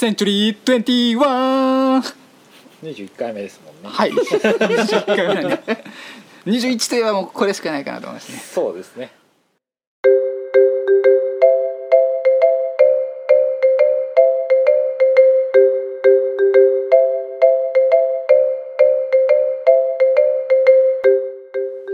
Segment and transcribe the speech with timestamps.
[0.00, 2.14] センチュリー21
[2.82, 3.90] 21回目ですもんね。
[3.90, 4.10] はい。
[4.10, 5.84] 21回目なんで
[6.46, 8.38] 21といえばもうこれしかないかなと思いますね。
[8.38, 9.12] そうですね。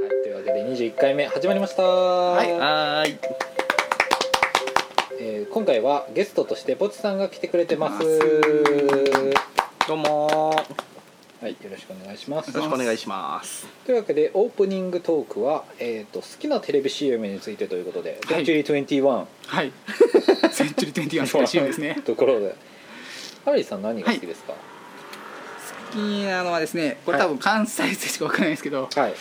[0.01, 1.83] はいというわけで21回目始まりました。
[1.83, 2.53] はい。
[2.53, 3.19] はーい。
[3.21, 3.46] えー
[5.57, 8.05] 今回はゲストとしてポチさんが来てくれてます。
[9.89, 10.51] どうも。
[10.51, 12.49] はいよろしくお願いします。
[12.49, 13.67] よろしくお願いします。
[13.87, 18.45] というわけでオープニングトークは、えー、と好きなテレビ CM についてということで「はい。
[18.45, 19.03] Century21」
[19.47, 19.73] はい。
[20.53, 21.81] センチュリー21の CM です。
[21.81, 22.03] ね。
[22.05, 22.55] ところで。
[23.47, 24.53] ハリーさん何が好きですか？
[24.53, 24.59] 好
[25.95, 29.15] きなのはですねこれ多分関西でしかわからないですけど、はい、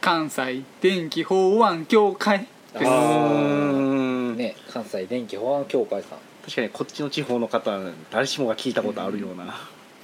[0.00, 2.84] 関西電気法案協会です
[4.42, 6.18] ね関西電気保安協会さん。
[6.44, 7.78] 確かにこっちの地方の方
[8.10, 9.54] 誰しもが聞いたことあるような、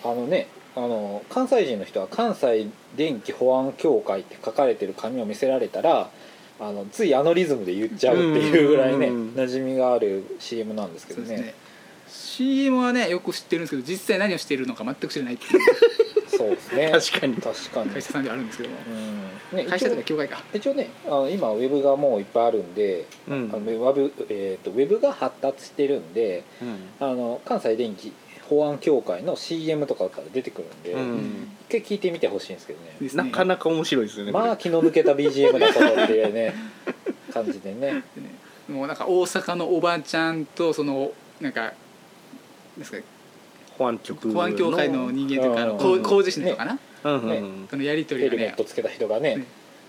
[0.04, 6.10] あのねあの関西人の人は関西電気保安協会って書かれてる紙を見せられたら
[6.60, 11.36] あのついあのリズムで言っちゃうっていうぐらいねうん馴染みがある CM なんですけどね。
[11.36, 11.54] ね。
[12.08, 15.60] CM はねよく知ってるんですけど実際何をしているのか全く知らないっていう
[16.38, 16.90] そうですね。
[16.92, 17.34] 確かに。
[17.36, 17.90] 確かに。
[17.90, 18.76] 会社さんではあるんですけども。
[19.52, 19.58] うん。
[19.58, 20.40] ね会社とか協会か。
[20.54, 23.50] 一応ねあの今ウェブがもういっぱいあるんで、うん。
[23.52, 26.44] あのウェブ、えー、とウェブが発達してるんで
[27.00, 28.12] あの関西電気
[28.48, 31.48] 保安協会の CM とかから出てくるんで、うん。
[31.68, 33.10] 一回聞いてみてほしいんですけどね。
[33.14, 36.54] なかなか面白いですよねまあこ気の抜けた BGM だぞっていうね
[37.34, 38.04] 感じでね。
[38.68, 41.72] もうなんか大阪のおばちゃんとそのなんか
[42.76, 43.02] ですかれ
[43.78, 46.02] 保安局保安協会の人間というかあのうん。
[46.02, 47.22] 工工事士の人かな、うん。
[47.22, 47.28] うん。
[47.28, 47.42] ね。
[47.70, 48.44] そのやり取ヘりがね。
[48.44, 49.44] ルメットつけた人がねね。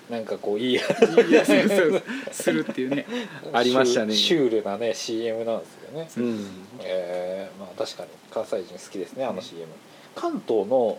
[0.09, 3.05] なんかこういいいやそうそうするっていうね。
[3.53, 4.13] ありましたね。
[4.13, 6.09] シュールなね CM なんですよね。
[6.17, 6.47] うん。
[6.81, 9.67] えーまあ確かに関西人好きですねあの CM
[10.15, 10.97] 関東の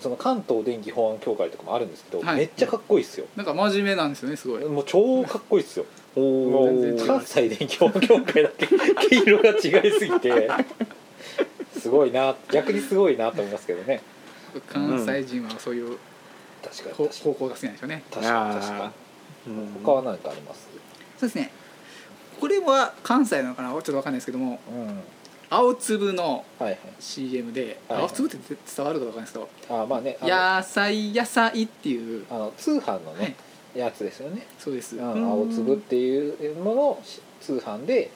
[0.00, 2.36] その関東電気保安協会とかもあるんですけど、はい。
[2.36, 3.26] めっちゃかっこいいっすよ。
[3.36, 4.64] なんか真面目なんですよねすごい。
[4.64, 5.84] もう超かっこいいっすよ。
[6.16, 7.06] おもう全然違う。
[7.06, 10.50] 関西電気保安協会だけ毛色が違いすぎて
[11.82, 14.00] すごいな逆にすごいなと思いますけどね。
[14.68, 15.98] 関西人はそういう
[16.62, 17.34] 確かに方確かに。
[17.34, 18.02] 方向が好きなんでしょうね。
[18.10, 18.92] 確かに確か
[19.46, 19.54] に。
[19.54, 19.72] うん。
[19.84, 20.68] 他は何かあります？
[21.18, 21.50] そうですね。
[22.40, 24.60] これは関西なのかなちょっとわかんないですけども。
[24.70, 25.00] うん。
[25.50, 26.78] 青粒のはいはい。
[27.00, 29.38] CM で、青粒って伝わるかわかんないですけ
[29.68, 32.24] どあまあね野菜野菜っていう。
[32.30, 33.78] あの通販のね、はい。
[33.80, 34.46] やつですよね。
[34.58, 34.96] そうです。
[35.02, 37.02] 青粒っていうものを
[37.40, 38.10] 通販で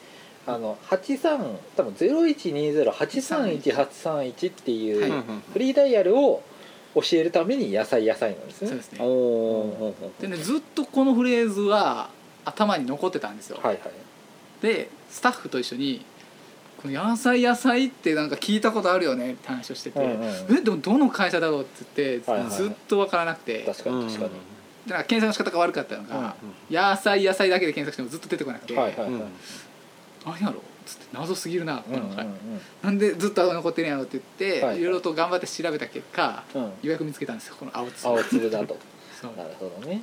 [0.46, 4.98] あの83多分0120831831っていう、
[5.52, 6.42] フリーダイヤルを
[6.94, 8.68] 教えるために野菜野菜なんですね。
[8.68, 8.98] そうですね。
[9.02, 12.08] おおでねずっとこのフレーズは
[12.44, 13.82] 頭に残ってたんですよ、はいはい。
[14.62, 16.04] でスタッフと一緒に
[16.80, 23.60] 「この野菜野菜ってなんか聞いたことあるよね」って話をしてて「うんうんえでもどの会社だろう?」って言って、はいはいずっと分からなくて。
[23.66, 24.30] 確かに確かに、
[24.86, 26.36] だから検索の仕方が悪かったのが、
[26.70, 26.74] うん。
[26.74, 29.22] 野菜野菜だけで検索してもずっと出てこなくて、はいはいはい、うん
[30.26, 30.54] 何やろ？
[30.54, 32.26] うっつって謎すぎるな、うんうんこの回
[32.82, 34.80] なんでずっと青残ってるんやろって言って、はいはい。
[34.80, 38.76] いろいろと頑張って調べた結果うんうんようやく見つけたんですよこの青粒青粒だと。
[39.20, 39.32] そう。
[39.36, 40.02] なるほどね。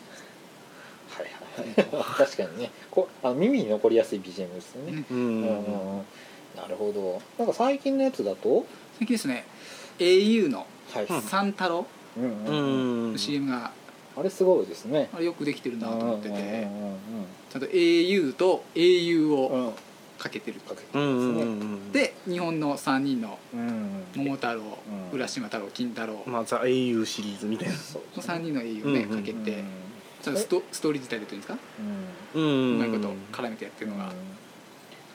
[1.10, 2.04] はいはいはい。
[2.18, 2.72] 確かにね。
[2.90, 5.04] こうあの耳に残りやすい BGM ですよね、ね。
[5.12, 5.48] ううんん。
[5.48, 6.06] うんうん
[6.56, 7.22] なるほど。
[7.40, 8.66] なんか最近のやつだと？
[9.00, 9.44] 最近ですね
[10.00, 10.66] au の
[11.30, 11.86] 三太郎
[12.18, 13.10] うんううん。
[13.10, 13.72] んの CM が
[14.16, 15.10] あれすごいですね。
[15.14, 16.68] あれよくできてるなと思ってて。
[17.52, 19.68] ちゃんと au と au うん。
[19.68, 19.74] を
[20.24, 20.60] うんかけてる。
[21.92, 24.04] で日本の3人のうん。
[24.16, 24.62] 桃太郎
[25.12, 25.18] うん。
[25.18, 26.24] 浦島太郎金太郎。
[26.26, 27.76] まあザ au シリーズみたいな。
[27.76, 28.02] そう。
[28.18, 29.64] の3人の au をねうんうんかけうんて
[30.24, 31.58] ストストーリー自体でというんですか？
[32.36, 32.42] うん。
[32.42, 34.12] うんうまいこと絡めてやってるのが。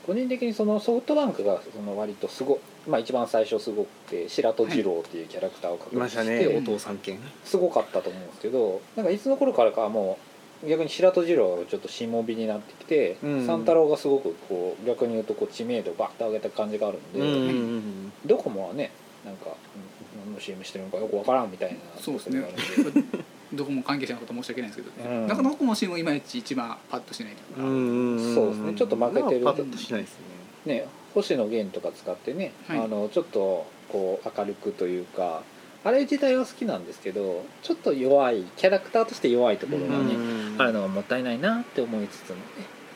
[0.07, 2.59] 個人的にそのソフトバンクがその割とすご
[2.89, 6.99] まあ一番最初すごくて白戸二郎っていうキャラクターをいま確立ししたねおて父さん。
[6.99, 10.28] 犬すごかったと思うんですけどなんかいつの頃からかはもう
[10.67, 13.47] 逆に白戸二郎がちょっとしもびになってきてうん。
[13.47, 18.91] 三太郎がすごくこう逆に言うとこう知名度をバッと上げた感じがあるんで、うんうんドコモはね
[19.25, 21.79] なんかうん何の CM してるのかよくわからんみたいな。
[22.01, 22.41] そうですね。
[22.41, 25.27] ところがあるんでどこも関係者のこと申し訳ないんですけどね、うん。
[25.27, 27.69] なんかどこも CM いまいち一番パッとしないというか、うん。
[27.69, 28.75] うんんそうですね。
[28.75, 29.45] ちょっと負けてる。
[29.45, 30.19] パッとしないです
[30.67, 30.75] ね。
[30.75, 32.79] ね星野源とか使ってね、はい。
[32.81, 35.43] あのちょっとこう明るくというか
[35.85, 40.57] あれ自体は好きなんですけどちょっと弱いキャラクターとして弱いところがね、うん。
[40.59, 42.43] あるのがもったいないなって思いつつもね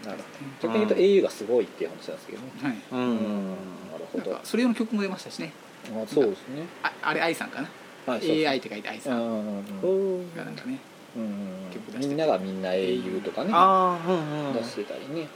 [0.05, 0.20] なるう。
[0.20, 0.25] ん。
[0.61, 2.76] 逆に言うと au がすごいっていう話なんですけどね、はい。
[2.90, 3.50] うん。
[3.93, 4.31] なるほど。
[4.32, 5.52] なんかそれ用の曲も出ましたしね。
[5.84, 7.69] あそうですね、ああれ愛さんかな？
[8.12, 9.19] はい AI って書いて愛さうん。
[9.19, 10.37] んうんうんうん。
[10.37, 10.79] がなんかね
[11.17, 14.55] うんみんながみんな au とかねああうんうん。
[14.55, 15.29] 出してたりね。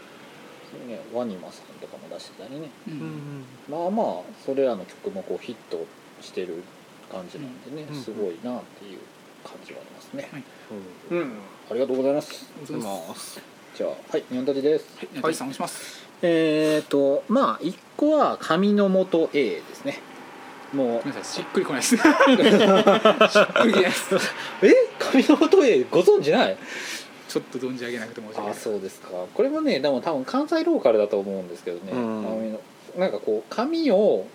[0.89, 2.69] ねワニマさんとかも出してたりね。
[2.89, 3.45] ううんん。
[3.71, 5.85] まあまあそれらの曲もこうヒット
[6.21, 6.63] してる
[7.11, 8.03] 感じなんでね、うん。
[8.03, 8.99] すごいなっていう
[9.45, 10.43] 感じはありますね、はい。
[11.11, 11.33] うん。
[11.71, 12.47] ありがとうございます。
[12.63, 13.41] お疲れ様ですます。
[13.77, 14.99] じゃあはい日本立ちです。
[14.99, 15.09] はい。
[15.19, 15.35] お願い。
[15.55, 19.99] しますえーとまあ1個は紙の元 A ですね
[20.73, 21.83] もうしっくりこない。
[21.83, 23.85] ですしっくりきない。
[23.85, 24.15] です
[24.63, 26.57] え紙の元 A ご存知ない。
[27.29, 28.51] ちょっと存じ上げなくて申し訳ない。
[28.51, 32.59] あそうですかこれもねでも多分関西ローカルだと思うんですけどね、うん
[32.97, 34.27] なんかこう紙を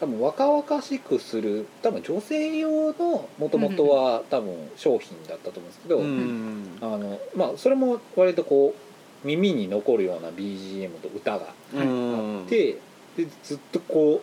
[0.00, 6.78] 多分若々しくする多分女性用のもともとは多分商品だったと思うんですけど、うん。
[6.80, 12.76] あのまあそれも割とこう耳に残るような BGM と歌がうんあって、
[13.16, 14.22] でずっとこ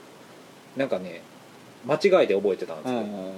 [0.75, 1.21] うなんかね
[1.85, 3.33] 間違えて覚えてたんですうよ、ん。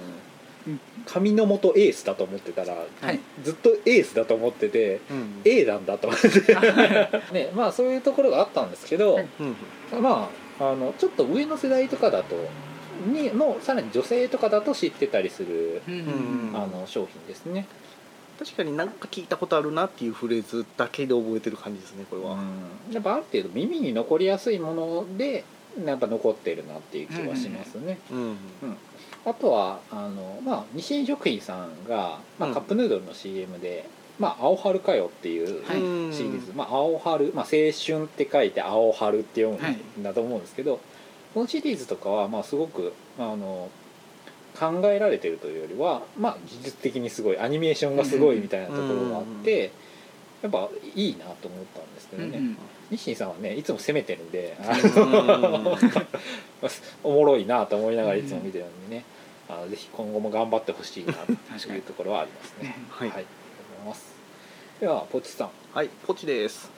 [1.06, 3.18] 紙の元エースだと思ってたら、はい。
[3.42, 5.40] ずっとエースだと思っててうん。
[5.44, 6.54] A なんだと思って。
[7.34, 9.28] ねまあそういうところがあったんですけど、はい。
[9.40, 9.42] う
[9.98, 10.02] ん。
[10.02, 12.36] まああのちょっと上の世代とかだと
[13.06, 17.66] にのさらに女性とかだと知ってたりする、うんうんあの商品ですね、
[18.38, 22.36] 確かになんか聞いたことあるなっていうフレーズだけで覚えてる感じですねこれは、う
[22.90, 22.92] ん。
[22.92, 25.44] やっぱある程度耳に残りやすいもので
[25.84, 28.36] やっぱ残ってるなっていう気はしますね、うん
[29.26, 33.84] あとはあの、まあ、日清食品さんが、まあ、うんカップヌードルの CM で
[34.18, 35.80] 「まあ、青春かよ」っていうはい。
[35.80, 40.80] うんシリーズ、まあ、青春、まあ、青春って書いて青春って読むんだと思うんですけど、
[41.34, 43.70] このシリーズとかはまあすごくあの
[44.58, 49.70] 考えられてるというよりは、まあ、技術的にすごいアニメーションがすごいみたいなところがあって、
[50.42, 52.56] やっぱいいなと思ったんですけどね、うんうん。
[52.90, 54.56] 日清さんはねいつも攻めてるんで、
[57.04, 59.04] おもろいなと思いながらいつも見てるんでね、
[59.48, 61.32] あのぜひ今後も頑張ってほしいなと
[61.72, 62.76] いうところはありますね。
[62.88, 63.10] はい。
[63.10, 63.24] はい
[63.84, 64.14] ます。
[64.80, 65.50] ではポチさん。
[65.72, 66.70] はいポチです。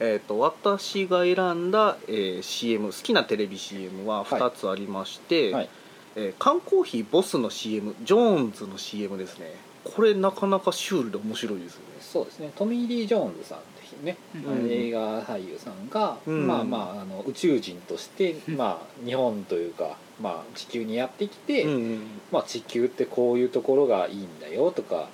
[0.00, 5.68] えー、と私が選んだ、えー CM 好きなテレビ CM は2つありまして、はい。
[6.16, 9.54] えー缶コーヒーボスの CM ジョーンズの CM ですね。
[9.84, 11.86] これなかなかシュールで面白いですよね。
[12.00, 12.52] そうですね。
[12.56, 14.70] トミー・リー・ジョーンズさんっていうね、うん。
[14.70, 16.46] 映画俳優さんが、うん。
[16.46, 18.56] まあまああの宇宙人として、うん。
[18.56, 22.00] まあ、日本というか、まあ、地球にやってきて、うん。
[22.30, 25.08] まあ、地球ってこういうところがいいんだよとか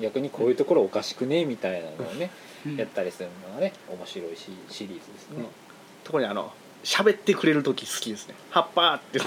[0.00, 2.30] 逆にこういうところおかしくねみたいなのをね、
[2.66, 2.76] うん。
[2.76, 5.44] やったりするのがね面白いしシリーズですね、
[6.04, 6.52] 特にあの
[6.84, 9.20] 喋ってくれる時好きですね「葉っぱ」って。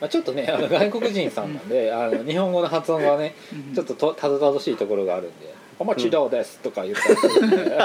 [0.00, 3.74] まあ、ちょっとねあの外国人さんなんであの日本語の発音がねうん。
[3.74, 7.46] ちょっととたどたどしいところがあるんで「お待ちどうです」とか言ったりする。
[7.46, 7.76] んで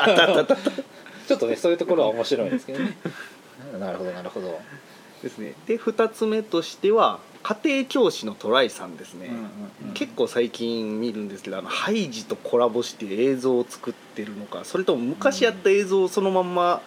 [1.27, 2.95] ちょっとねそういうところは面白いんですけどね。
[3.79, 4.59] なるほどなるほど、
[5.21, 5.53] ですね。
[5.65, 9.43] で2つ目としては家庭教師のトライさんですね、うんうん
[9.89, 9.93] うん。
[9.93, 16.81] 結構最近見るんですけどあのハイジとコラボして映像を作ってるのかそれとも昔やった映像をそのまんま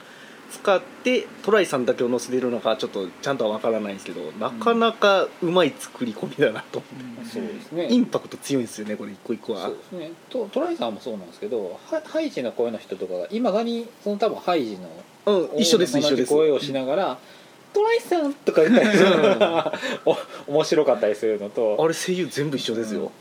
[0.51, 6.83] 使ってトライさんだけを載せてるのかちょっとちゃんとは分からないんですけどなかなかうまい作り込みだなと、
[7.31, 7.89] そうですね。
[7.89, 9.67] インパクト強いんですよねこれ一個一個は。
[9.67, 10.13] そうですね。
[10.31, 14.89] とトライさんもそうなんですけどハハイジの声の人とかがいまだにその多分ハイジの
[15.27, 16.33] うん一緒です一緒です。
[16.33, 17.19] 声をしながら
[17.73, 19.73] 「トライさん!」とか言ったりするのが
[20.05, 20.17] お
[20.49, 21.77] 面白かったりするのと。
[21.79, 23.13] あれ声優全部一緒ですよ、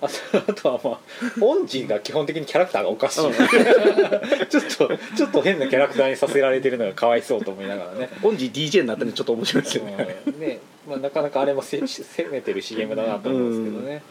[0.00, 0.14] あと
[0.50, 0.98] あとはまあ
[1.40, 3.32] オンジーが基本的にキャラクターがおかしい、うん。
[4.48, 8.08] ちょっとちょっと変なキャラクターにさせられてるのがかわいそうと思いながらね。
[8.22, 10.40] オンジー DJ になったんでちょっと面白いですよね、うん。
[10.40, 14.02] ねまあ、なかなかあれもせ攻めてる CM だなと思うんですけどね、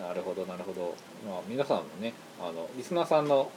[0.00, 0.94] なるほどなるほど、
[1.26, 3.50] まあ、皆さんもねあのリスナーさんの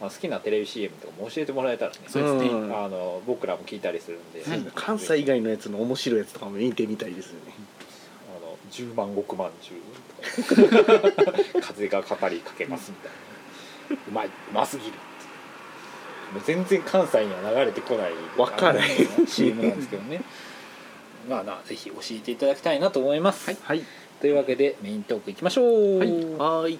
[0.00, 2.50] あの好きなテレビ CM とかも教えてもらえたらねそうですね。
[2.50, 2.76] うん。
[2.76, 7.54] あの僕らも聞いたりするんで、はい関西以外のやつの面白いやつとかも見てみたいですよね。
[8.36, 9.80] あの10万石まんじゅう
[11.12, 13.16] とか風が語りかけますみたいな。
[14.08, 14.92] うまいうますぎる
[16.32, 18.12] もう全然関西には流れてこない。
[18.36, 18.88] わかんない。
[19.26, 20.22] CM なんですけどね。
[21.28, 23.58] まあなぜひ教えていただきたいなと思います、はい。
[23.62, 23.84] はい。
[24.20, 25.98] というわけでメイントークいきましょう。
[25.98, 26.78] はいはーい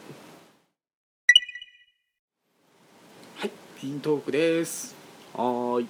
[3.38, 4.96] はいメイントークです。
[5.34, 5.88] はーい。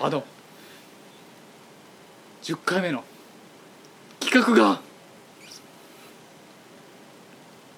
[0.00, 0.24] あの
[2.42, 3.04] 10回目の
[4.18, 4.80] 企画が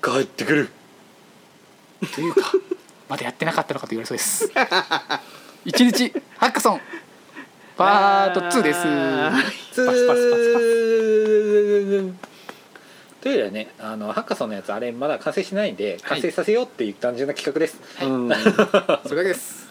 [0.02, 0.71] 帰ってくる。
[2.14, 2.50] というか
[3.11, 4.50] まだやってなかったのかと言われそうです。
[5.67, 6.81] 一日ハッカソン
[7.76, 8.81] パート2です。
[9.75, 12.32] ツパスパスパスパ
[13.23, 16.00] というよりはねあのハッカソンのやつあれまだ完成しないんではい。
[16.00, 18.09] 完成させようっていう単純な企画です、はい。
[18.09, 18.29] うん。
[19.09, 19.71] それだけです。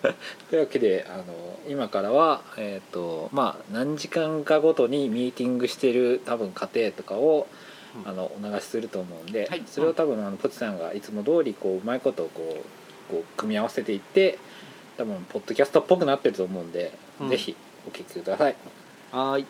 [0.48, 1.24] というわけであの
[1.68, 7.46] 今からは、えーとまあ、何時間かごとにミーティングしてる多分家庭とかを、
[8.02, 8.08] うん。
[8.08, 9.62] あのお流しすると思うんで、はい。
[9.66, 14.38] それを多分あのポチさんがいつも通りこううまいことをこうこう組み合わせていって
[14.96, 17.28] 多分ポッドキャストっぽくなってると思うんで、うん。
[17.28, 17.54] ぜひ
[17.86, 18.56] お聞きください。
[19.12, 19.46] はーい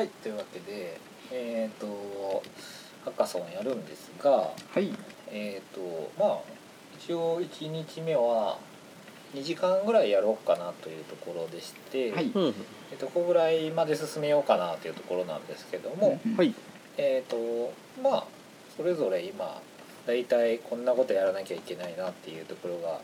[0.00, 0.98] はいというわけで
[1.30, 1.86] えっ、と
[3.04, 4.94] ハッカソンやるんですがはい。
[5.30, 6.38] えっ、とまあ
[6.98, 8.56] 一応1日目は
[9.34, 12.32] 2時間ぐらいやろうかなというところでして、はい。
[12.34, 12.54] うん
[12.90, 16.34] えっとここぐらいまで進めようかなというところなんですけども、うん。
[16.34, 16.54] はい。
[16.96, 17.36] えっ、と
[18.02, 18.24] まあ
[18.78, 19.60] それぞれ今
[20.06, 23.02] 大体こんなことやらなきゃいけないなっていうところが、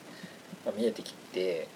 [0.64, 1.68] まあ、見えてきて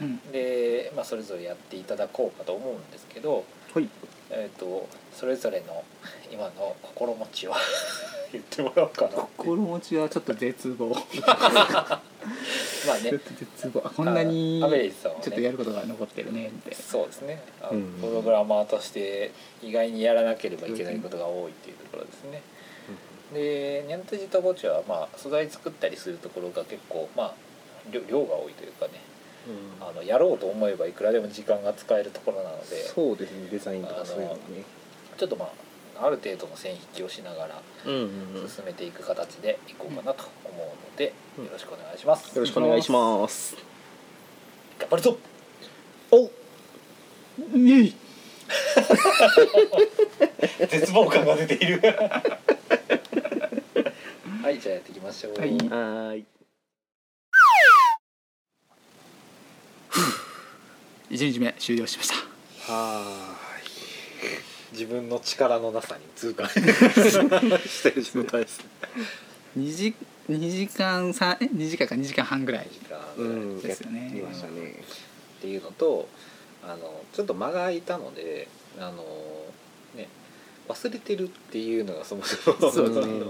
[0.00, 0.20] うん。
[0.30, 3.44] で、まあ、それぞれやっていただこうかと思うんですけど、
[3.74, 3.88] はい
[4.30, 5.84] えー、とそれぞれの
[6.30, 7.54] 今の心持ちを
[8.30, 10.90] 言ってもらおうかな心持ちはちょっと絶望。
[10.90, 10.98] ま
[12.94, 13.10] あね。
[13.10, 13.82] ちょっと絶望。
[13.84, 16.48] あこんなにちょっとやることが残ってるね。
[16.48, 17.42] ってそうですね。
[17.60, 19.32] プログラマーとして
[19.62, 22.42] 意外にやらなければいけないことが多いっていうところですね。
[23.32, 27.34] でニャントジとボチは、まあ、素材作ったりするところが結構、まあ、
[27.90, 28.92] 量量が多いというかね
[29.80, 34.40] あのやろうと思えばいくらでも時間が使えるところなのでそうですねデザインとかそういうのね。
[35.16, 41.44] ちょっとまあある程度の線引きをしながら進めていく形でいこうかなと思うので、うん。
[41.44, 42.34] よろしくお願いします。
[42.36, 43.56] よろしくお願いします。
[44.78, 45.18] 頑張るぞ
[46.12, 46.30] お
[47.56, 47.94] イエイ。
[50.68, 51.80] 絶望感が出ている。
[54.42, 55.50] はいじゃあやっていきましょう、はい。
[55.50, 56.24] はーい
[61.10, 62.72] 1日目終了しました。
[62.72, 63.38] は
[64.72, 66.48] 自分の力のなさに痛感。
[66.52, 68.60] してる状態です。
[69.58, 69.94] 2時
[70.28, 72.68] 2時間3え2時間か2時間半ぐらい
[73.16, 74.02] うんですよね。
[74.02, 74.82] やってましたね。
[75.38, 76.08] っていうのと
[76.62, 78.48] あのちょっと間が空いたので
[78.78, 79.04] あの
[79.94, 80.08] ね
[80.68, 82.70] 忘れてるっていうのがそもそも。
[82.70, 83.24] そね。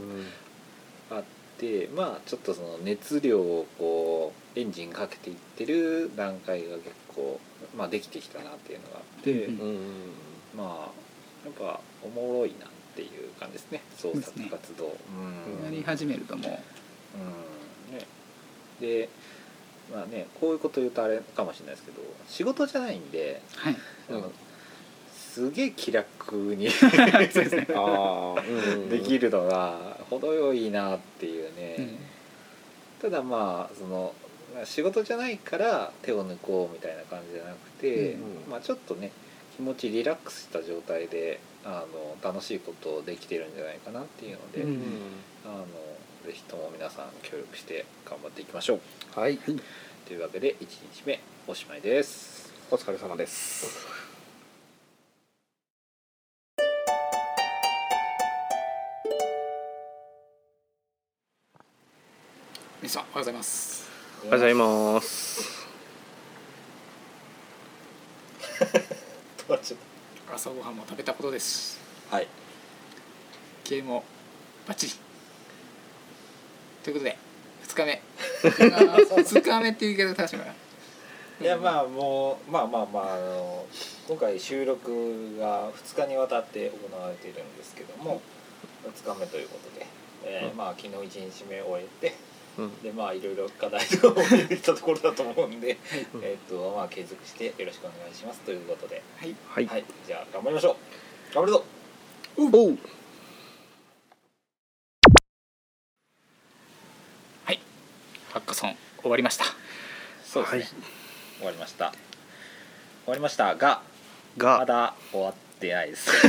[1.11, 1.23] あっ
[1.57, 7.41] てまあちょっとその熱量をこうエンジンかけていってる段階が結構、
[7.77, 9.79] まあ、できてきたなっていうのがあって、うんうん。
[10.57, 11.09] まあ
[11.45, 13.83] やっぱおもろいなっていう感じですね。
[13.97, 14.87] 創作活動。
[14.87, 15.65] うん。
[15.65, 17.93] やり始めるともう。
[17.93, 17.97] ん。
[17.97, 18.07] ね、
[18.81, 19.09] で
[19.93, 23.77] まあねこういうこと言うとあれかもしれないですけど仕事じゃないんで、うはい。
[24.11, 24.33] あの
[25.15, 26.87] すげえ気楽に です
[27.55, 27.67] ね。
[27.75, 31.99] ああうんできるのが程よいなっていうね、うん。
[33.01, 34.28] ただまあそのまあ
[34.65, 39.11] 仕事じゃないから手を抜こうみたいな感じじゃなくて、うんまあ、ちょっとね
[39.57, 44.83] 気持ちリラックスした状態であの楽しいことできてるんじゃないかなっていうので、うん
[45.45, 45.67] あの
[46.27, 48.81] ぜひとも皆さん協力して頑張っていきましょ
[49.17, 49.19] う。
[49.19, 49.39] はい。
[50.07, 52.53] というわけで1日目おしまいです。
[52.71, 53.99] お疲れ様です。
[62.81, 63.88] 皆さんおはようございます
[64.19, 65.43] おはようございます。
[65.43, 65.69] す。
[70.35, 71.77] 朝ごはんも食べたことです。
[71.77, 71.79] し
[72.11, 72.27] はい。
[73.65, 74.05] ゲームも
[74.67, 74.93] バッチリ。
[76.83, 77.17] ということで
[77.69, 78.03] 2日目。
[78.43, 80.55] 2日目っていう言い方正しいのかな。
[81.41, 83.67] いやまあもうまあまあまああの
[84.09, 88.21] 今回収録が2日にわたって行われているんですけども
[88.85, 89.87] 2日目ということで、
[90.25, 90.57] えーうん。
[90.57, 92.28] まあ昨日1日目終えて
[92.59, 92.83] うん。
[92.83, 95.79] でまあいろいろ課題とかも見てきたところだと思うんで、
[96.15, 96.21] うん。
[96.23, 98.41] えっとまあ継続してよろしくお願いします。
[98.41, 99.35] ということで、はい。
[99.49, 99.67] はい。
[99.67, 100.77] はい、じゃあ頑張りましょ
[101.31, 101.35] う。
[101.35, 101.65] 頑張るぞ。
[102.37, 102.79] おい。
[108.31, 109.45] ハッカソン終わりました。
[110.25, 110.69] そうですね、はい。
[111.39, 111.91] 終わりました。
[111.91, 111.99] 終
[113.07, 113.55] わりました。
[113.55, 113.81] が
[114.37, 116.11] まがだ終わってないです。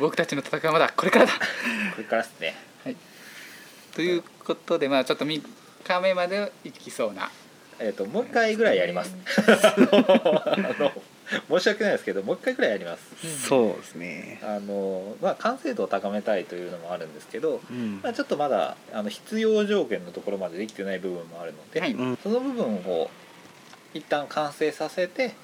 [0.00, 1.32] 僕たちの戦いはまだこれからだ。
[1.32, 1.38] こ
[1.98, 2.56] れからですね
[3.94, 5.42] ということでまあちょっと3
[5.84, 7.30] 日目まで行きそうな。
[7.80, 9.16] えっ、ともう一回ぐらいやります。
[9.56, 9.74] あ
[10.78, 10.92] の
[11.58, 13.48] 申し訳ないですけどもう一回ぐらいやります。
[13.48, 14.40] そうですね。
[14.42, 18.00] あのまあ完成度を高めたいというのもあるんですけど、うん。
[18.02, 21.92] まあ、ちょっとまだあの必要条件のところまでできてない部分もあるので、はい。
[21.92, 22.18] うん。
[22.22, 23.10] その部分を
[23.94, 25.34] 一旦完成させて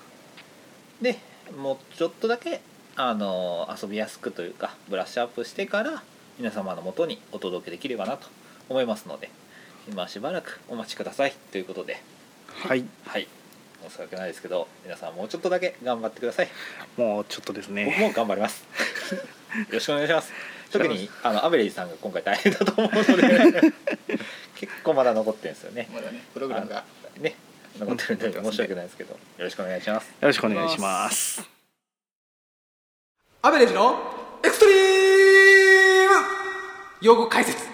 [1.00, 1.18] で
[1.56, 2.60] もうちょっとだけ
[2.96, 6.02] あの遊びやすくというかブラッシュアップしてから
[6.38, 8.26] 皆様のもとにお届けできればなと
[8.70, 9.28] 思いますので
[9.90, 11.32] 今しばらくお待ちください。
[11.50, 12.00] ということで。
[12.46, 12.84] はい。
[13.06, 13.26] はい。
[13.88, 16.48] 申し訳ないですけど皆さんもうちょっとだけ頑張ってください。
[16.96, 17.96] もうちょっとです僕ね。
[18.00, 18.64] も頑張ります。
[19.14, 20.32] よろしくお願いします。
[20.70, 23.72] 特にあのアベレージさんが今回大変だと思うので
[24.54, 25.88] 結構まだ残ってるんですよね。
[25.92, 26.84] まだねプログラムが。
[27.18, 27.34] ね
[27.78, 30.06] 残ってるんでうん申し訳ないですけどよろしくお願いします。
[30.06, 31.42] よろしくお願いします。
[33.42, 36.14] アベレージのエクストリーム
[37.00, 37.69] 用語解説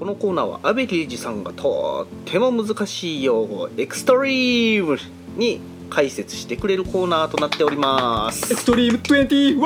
[0.00, 4.96] このコーナーは阿部刑事さんがとっても難しい用語エクストリーム
[5.36, 8.50] に解説してくれるコーナーとなっております。
[8.50, 9.60] エクストリーム21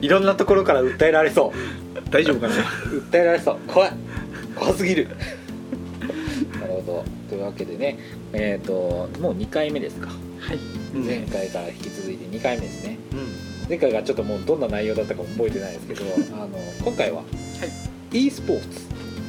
[0.00, 2.10] いろんなところから訴えられそう。
[2.10, 2.54] 大丈夫かな？
[2.54, 3.56] 訴えられそう。
[3.66, 3.92] 怖い。
[4.54, 5.08] 怖すぎる。
[6.60, 7.04] なるほど。
[7.28, 7.98] というわけでね
[8.34, 10.10] えっ、ともう2回目ですか。
[10.38, 10.58] はい。
[10.94, 12.98] 前回から引き続いて2回目ですね。
[13.10, 13.48] うん。
[13.68, 17.22] 前回がちょっともうどんな内容だったか覚えてないですけどあの今回は
[18.12, 18.66] e スポーツ。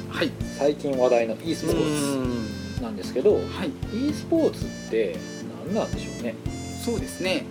[0.09, 0.31] はい。
[0.57, 3.71] 最近話題の e スポーツなんですけどはい。
[4.09, 5.17] e スポーツって
[5.65, 6.35] 何なんでしょうね？
[6.83, 7.45] そうですね。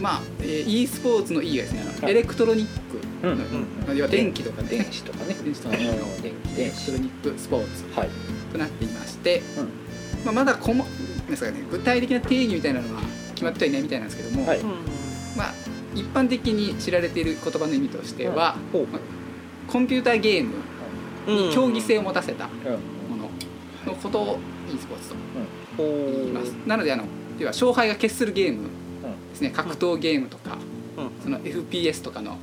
[0.00, 2.12] まあ、えー、e スポーツの E がですね、はい。
[2.12, 3.38] エレクトロニック、うん
[3.86, 4.68] まあ要は電気とかね。
[4.68, 5.34] 電子とかね。
[5.42, 8.10] 電子とかのうん電気電エレクトロ子ニックスポーツはい。
[8.52, 9.68] となっていまして、うん。
[10.24, 10.84] まあ、まだこも
[11.30, 13.00] ですか、ね、具体的な定義みたいなのは
[13.34, 14.60] 決まってはいないみたいなんですけども、はい。
[15.36, 15.54] まあ、
[15.94, 19.15] 一般的に知られている言葉の意味としては、まあ
[19.66, 20.54] コンピューターゲーム
[21.26, 22.50] に競技性を持たせたうん。
[23.18, 23.30] もの
[23.86, 24.38] のことを
[24.72, 25.14] e スポーツと
[25.76, 26.50] ほ言います。
[26.66, 27.04] なのであの
[27.38, 28.68] 要は勝敗が決するゲーム
[29.30, 29.50] ですね。
[29.50, 30.56] 格闘ゲームとか、
[31.22, 32.38] その FPS とかの、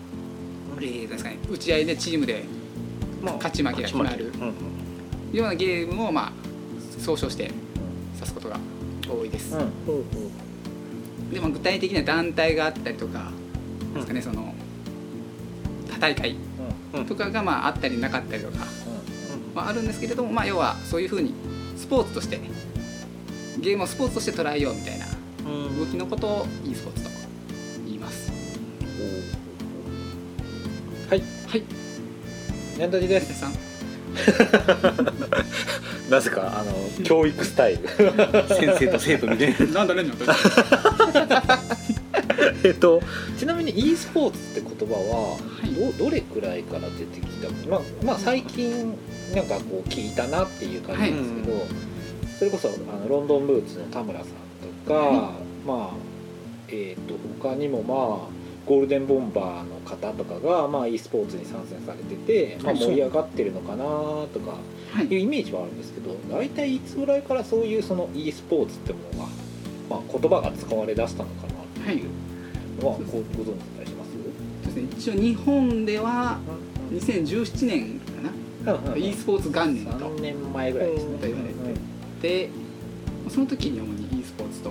[0.79, 2.43] ですかね、打ち合いでチームで
[3.23, 4.53] 勝ち負けが決まるうん
[5.35, 6.31] ようなゲームを、まあ、
[6.99, 7.49] 総称して
[8.15, 8.59] 指すことが
[9.09, 9.57] 多いです。
[9.57, 9.71] うん。
[11.33, 13.31] でも具体的な団体があったりとか
[13.95, 14.53] ですかね、その
[15.91, 16.37] 他大会うん
[17.07, 18.65] とかがまああったりなかったりとか、
[19.55, 21.33] まあ、あるんですけれども、まあ、要はそういうふうに
[21.77, 22.39] スポーツとして
[23.59, 25.05] ゲームをスポーツとして捉えようみたいな
[25.45, 25.79] うん。
[25.79, 27.09] 動きのことを e スポーツと
[27.85, 28.31] 言います。
[31.09, 31.21] はい。
[31.47, 31.61] はい、
[32.77, 33.53] ニャンタジで皆すさん？
[36.09, 37.87] なぜかあの教育スタイル。
[38.49, 39.65] 先生と生徒みたいな。
[39.73, 40.13] なんだねんの
[42.63, 43.01] えっと
[43.37, 45.73] ちなみに e スポーツって言葉ははい。
[45.97, 47.49] どどれくらいから出てきた？
[47.69, 48.97] まあまあ最近
[49.35, 51.67] なんかこう聞いたなっていう感じなんですけど、はい。
[52.39, 54.27] それこそあのロンドンブーツの田村さん
[54.85, 55.33] とか、は
[55.65, 55.95] まあ
[56.69, 62.81] えっ、と他にもまあゴールデンボンバーの方とかが、まあ、e スポーツに参戦されてて、まあ、はい。
[62.81, 64.57] 盛り上がってるのかなとか
[64.93, 65.05] はい。
[65.07, 69.29] いうイメージはあるんですけど大体いつぐらいからそういうその e スポーツってものが、
[69.89, 72.03] まあ、言葉が使われ出したのかなっていう。
[72.05, 72.09] の
[72.85, 74.09] はごご存知だりします？
[74.65, 76.39] ですね一応日本では
[76.91, 79.91] 2017年かな？e スポーツ元年と。
[79.91, 81.17] 3年前ぐらいですね。
[81.19, 81.49] と言われ
[82.21, 82.49] てで
[83.29, 84.69] その時に主に e スポーツと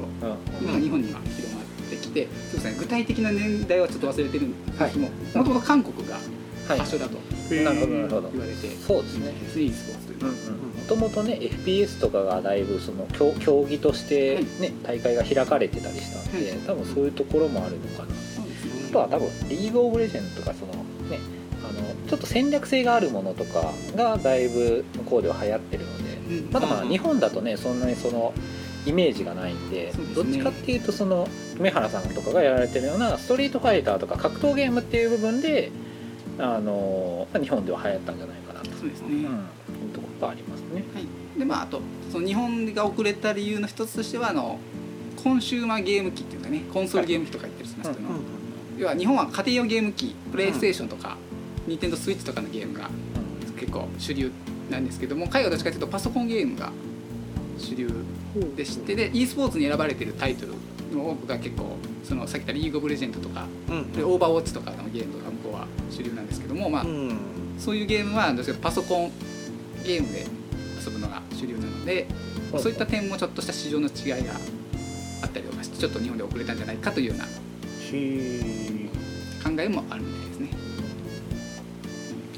[0.61, 5.39] 今日本には広まってきてそうですね具体的な年代はちょっと忘れてるんですけどもはい。
[5.39, 6.17] もともと韓国が
[6.69, 6.79] はい。
[6.79, 7.19] 発祥だと
[7.51, 8.31] なるほどなるほど。
[8.31, 10.35] 言われてそうですね e スポーツというのは。
[10.35, 16.59] もともとね FPS とかがだいぶその競競技として、ね大会が開かれてたりしたんで、はい。
[16.61, 18.15] 多分そういうところもあるのかな。
[18.91, 20.73] あとは多分リーグ・オブ・レジェンドとかその
[21.09, 21.19] ね
[21.63, 26.53] あのちょっと戦略性があるものとかがだいぶ向こうでは流行ってるのでうん。
[26.53, 28.35] まだまだうん日本だとねそんなにその
[28.85, 29.93] イメージがないんでね。
[30.15, 31.29] どっちかっていうとその
[31.59, 35.71] 梅原さんとかがやられてるようなストリートファイターとか格闘ゲームっていう部分で
[36.39, 39.29] あのまあ日本では流行ったんじゃないかなと、そうですね、うん、いう
[39.93, 40.85] ところがありますね。
[40.95, 44.59] はい、でまああとその日本が遅れた理由の一つとしてはあの
[45.23, 48.03] コンシューマーゲーム機っていうかねコンソールゲーム機とか言ったりしますけど、
[48.79, 51.17] 要は日本は家庭用ゲーム機プレイステーションとか、
[51.67, 52.91] ニンテンドースイッチとかのゲームが
[53.59, 54.33] 結構主流
[54.71, 56.73] なんですけども海外はどっちかというとパソコンゲームが
[57.59, 57.89] 主流
[58.57, 60.55] でしてで e スポーツに選ばれてるタイトル
[60.93, 67.19] の多くが結構そのさっき言ったリーグ・オブ・レジェンドとかうんでオーバーウォッチとかのゲームが向こうは主流なんですけども、まあうん
[67.59, 69.13] そういうゲームはどうしパソコン
[69.85, 70.27] ゲームで
[70.85, 72.07] 遊ぶのが主流なので、
[72.51, 74.35] まあそういった点もちょっとした市場の違いが
[75.23, 77.31] あったりとかしてちょっと日本で遅れたんじゃないかというような考
[79.61, 80.49] えもあるみたいですね。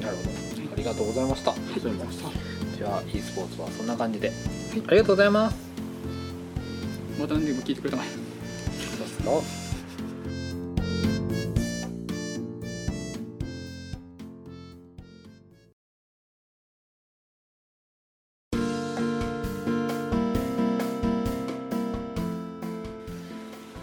[0.00, 0.30] なるほど。
[0.74, 1.60] ありがとうございました、はい、
[2.76, 4.32] じゃあ e スポーツはそんな感じで、
[4.88, 5.56] ありがとうございます。
[7.18, 8.23] また何でも聞いてくれたまえ。
[9.24, 9.46] どうぞ。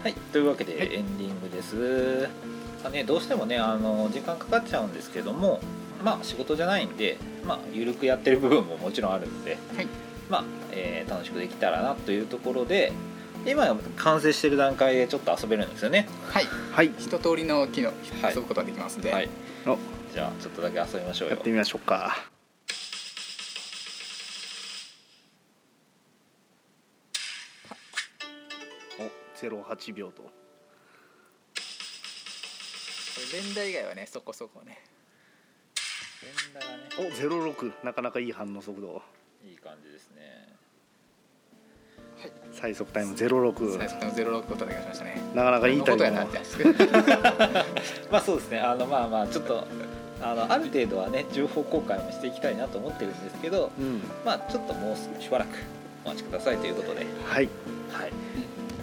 [0.02, 0.94] はい、というわけではい。
[0.94, 2.28] エンディングです、
[2.82, 5.60] まあね、どうしてもねあの時間かかっちゃうんですけども
[6.04, 9.86] まあ仕事じゃないんで、まあ、緩くやってる部分ももちろんあるので、はい。
[10.28, 12.92] まあえー楽しくできたらなというところで
[13.44, 16.08] 今完成してる段階でちょっと遊べるんですよね。
[16.30, 16.92] はい、はい。
[16.98, 17.88] 一通りの機能
[18.22, 18.34] はい。
[18.34, 19.28] 遊ぶことができますんで、はい。
[19.66, 19.76] お。
[20.14, 21.34] じゃあちょっとだけ遊びましょうよ。
[21.34, 22.16] やってみましょうか。
[29.00, 30.22] お08秒と。
[30.22, 30.30] こ
[33.32, 34.78] れ連打以外はねそこそこね。
[36.22, 36.84] 連打がね。
[36.98, 37.02] お
[37.52, 39.02] 06なかなかいい反応速度。
[39.44, 40.51] いい感じですね
[42.52, 45.20] 最速タイム06最速のゼロロックを叩き出しましたね。
[45.34, 46.38] なかなかいいタイムのことやなって
[48.10, 48.60] まあそうですね。
[48.60, 49.64] あのまあまあちょっと
[50.22, 54.02] あのある程度はね情報公開もしていきたいなと思ってるんですけどうん。
[54.24, 55.48] まあちょっともうしばらく
[56.04, 57.06] お待ちくださいということで。
[57.24, 57.48] はい。
[57.90, 58.12] はい。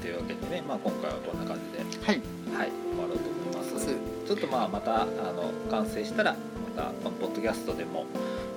[0.02, 2.06] というわけでね、まあ、今回はこんな感じで。
[2.06, 2.22] はい。
[2.58, 2.70] はい。
[2.92, 4.20] 終わろうと思います。
[4.30, 6.34] ちょっとまあまたあの完成したら
[6.76, 8.06] またこのポッドキャストでも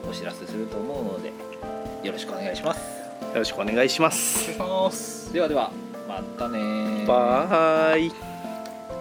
[0.07, 1.33] お知らせすると思うので
[2.03, 2.91] よろしくお願いします
[3.33, 4.53] よろしくお願いします。
[4.53, 5.33] します。
[5.33, 5.71] ではでは
[6.07, 8.11] またねバイ。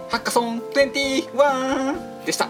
[0.08, 2.48] ハッカソン21でした